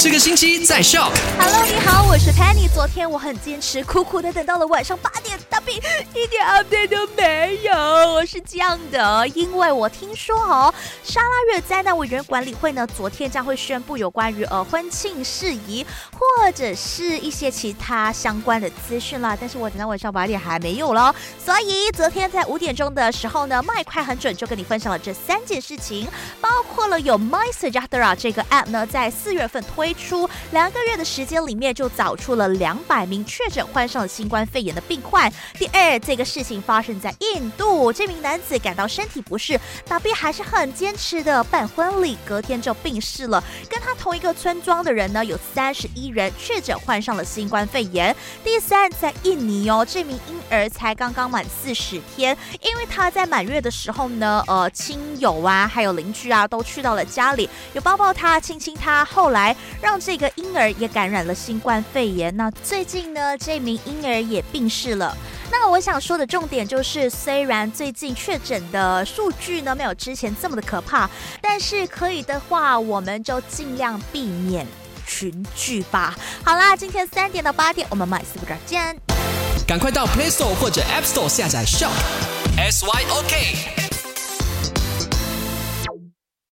[0.00, 1.10] 这个星期在笑。
[1.40, 2.72] Hello，你好，我是 Penny。
[2.72, 5.27] 昨天我很坚持，苦苦的等到了晚上八点，
[5.74, 7.72] 一点 update 都没有。
[8.12, 10.72] 我是这样的，因为我听说哦，
[11.04, 19.36] 沙拉月灾难委员管理会呢，昨天将会宣布有关于呃婚庆事宜或者是一些其他相关的资讯啦。
[19.38, 26.08] 但是我等到晚上八点还没有咯，所以昨天在五点钟的时候呢，麦快很准就跟你分享了这三件事情，
[26.40, 35.30] 包括了有 My Sejahtera 这个 app 呢，在四月份推出，两个月的时间里面就找出了两百名确诊患上了新冠肺炎的病患。
[35.58, 39.58] 第二，这个事情发生在印度，这名男子感到身体不适，
[39.88, 43.42] 打币还是很坚持的办婚礼，隔天就病逝了。
[43.68, 48.14] 跟他同一个村庄的人呢，有三十一人确诊患上了新冠肺炎。
[48.44, 62.36] 第三，在印尼哦，这名婴儿才刚刚满四十天，因为他在满月的时候呢，呃，亲友啊，还有邻居啊，都去到了家里，有抱抱他、亲亲他，后来让这个婴儿也感染了新冠肺炎。
[62.36, 65.16] 那最近呢，这名婴儿也病逝了。
[65.50, 71.08] 那我想说的重点就是，虽然最近确诊的数据呢没有之前这么的可怕，
[71.40, 74.66] 但是可以的话，我们就尽量避免
[75.06, 76.14] 群聚吧。
[76.44, 78.96] 好啦，今天三点到八点，我们买四不这儿见。
[79.66, 81.90] 赶快到 Play Store 或者 App Store 下载 Shop
[82.56, 83.87] S Y O K。